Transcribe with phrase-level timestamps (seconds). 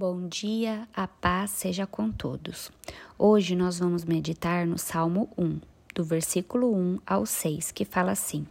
[0.00, 2.72] Bom dia, a paz seja com todos.
[3.18, 5.60] Hoje nós vamos meditar no Salmo 1,
[5.94, 8.46] do versículo 1 ao 6, que fala assim: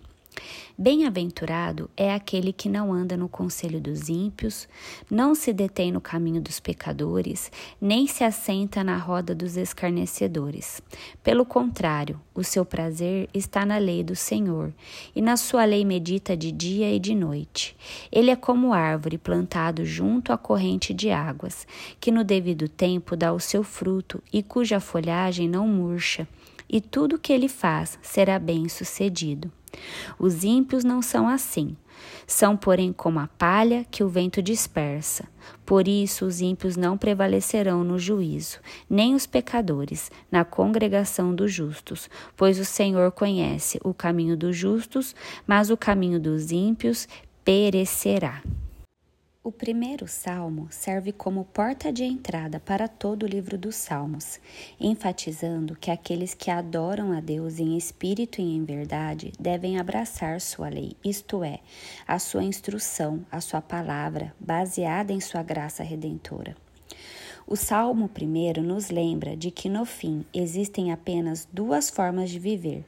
[0.77, 4.65] Bem-aventurado é aquele que não anda no conselho dos ímpios,
[5.11, 7.51] não se detém no caminho dos pecadores,
[7.81, 10.81] nem se assenta na roda dos escarnecedores.
[11.21, 14.73] Pelo contrário, o seu prazer está na lei do Senhor,
[15.13, 17.75] e na sua lei medita de dia e de noite.
[18.09, 21.67] Ele é como árvore plantado junto à corrente de águas,
[21.99, 26.25] que no devido tempo dá o seu fruto e cuja folhagem não murcha,
[26.69, 29.51] e tudo que ele faz será bem sucedido.
[30.17, 31.75] Os ímpios não são assim.
[32.25, 35.25] São, porém, como a palha que o vento dispersa.
[35.65, 38.59] Por isso, os ímpios não prevalecerão no juízo,
[38.89, 45.15] nem os pecadores na congregação dos justos, pois o Senhor conhece o caminho dos justos,
[45.45, 47.07] mas o caminho dos ímpios
[47.43, 48.41] perecerá.
[49.49, 54.39] O primeiro salmo serve como porta de entrada para todo o livro dos Salmos,
[54.79, 60.69] enfatizando que aqueles que adoram a Deus em espírito e em verdade devem abraçar sua
[60.69, 61.61] lei, isto é,
[62.07, 66.55] a sua instrução, a sua palavra, baseada em sua graça redentora.
[67.51, 72.85] O Salmo primeiro nos lembra de que no fim existem apenas duas formas de viver,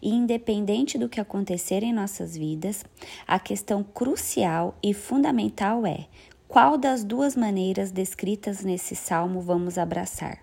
[0.00, 2.84] e independente do que acontecer em nossas vidas,
[3.26, 6.06] a questão crucial e fundamental é
[6.46, 10.38] qual das duas maneiras descritas nesse salmo vamos abraçar?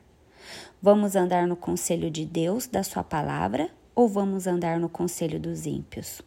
[0.81, 5.65] Vamos andar no conselho de Deus, da Sua palavra, ou vamos andar no conselho dos
[5.65, 6.21] ímpios?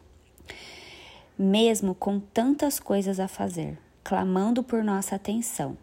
[1.38, 5.76] Mesmo com tantas coisas a fazer, clamando por nossa atenção,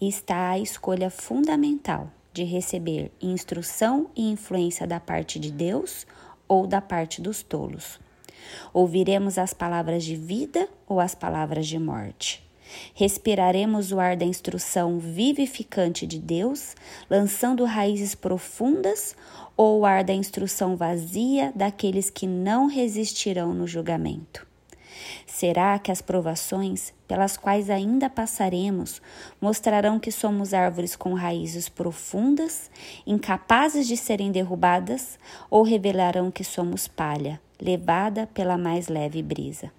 [0.00, 6.06] está a escolha fundamental de receber instrução e influência da parte de Deus
[6.46, 7.98] ou da parte dos tolos.
[8.72, 12.46] Ouviremos as palavras de vida ou as palavras de morte?
[12.94, 16.74] Respiraremos o ar da instrução vivificante de Deus,
[17.08, 19.16] lançando raízes profundas,
[19.56, 24.46] ou o ar da instrução vazia daqueles que não resistirão no julgamento?
[25.26, 29.02] Será que as provações pelas quais ainda passaremos
[29.40, 32.70] mostrarão que somos árvores com raízes profundas,
[33.06, 35.18] incapazes de serem derrubadas,
[35.50, 39.70] ou revelarão que somos palha, levada pela mais leve brisa?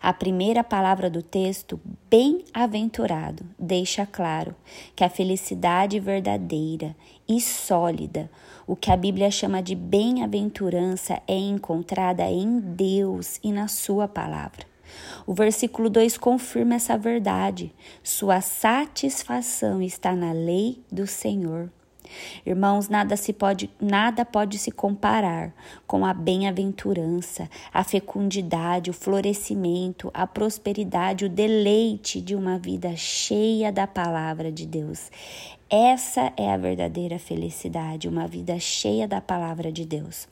[0.00, 1.80] A primeira palavra do texto,
[2.10, 4.54] bem-aventurado, deixa claro
[4.94, 6.94] que a felicidade verdadeira
[7.28, 8.30] e sólida,
[8.66, 14.66] o que a Bíblia chama de bem-aventurança, é encontrada em Deus e na Sua palavra.
[15.26, 17.72] O versículo 2 confirma essa verdade.
[18.02, 21.70] Sua satisfação está na lei do Senhor.
[22.44, 25.52] Irmãos, nada se pode, nada pode se comparar
[25.86, 33.72] com a bem-aventurança, a fecundidade, o florescimento, a prosperidade, o deleite de uma vida cheia
[33.72, 35.10] da palavra de Deus.
[35.68, 40.28] Essa é a verdadeira felicidade, uma vida cheia da palavra de Deus.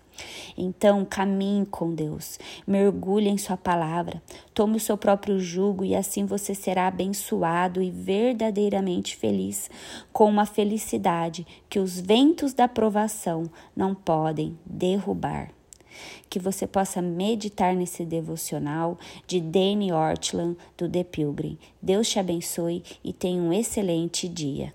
[0.57, 4.23] Então, caminhe com Deus, mergulhe em Sua palavra,
[4.55, 9.69] tome o seu próprio jugo e assim você será abençoado e verdadeiramente feliz,
[10.13, 15.51] com uma felicidade que os ventos da provação não podem derrubar.
[16.31, 18.97] Que você possa meditar nesse devocional
[19.27, 21.59] de Dane Ortland do The Pilgrim.
[21.83, 24.73] Deus te abençoe e tenha um excelente dia.